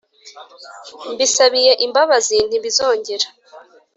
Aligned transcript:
Mbisabiye 1.11 1.71
imbabazi 1.85 2.37
ntibizongera 2.47 3.27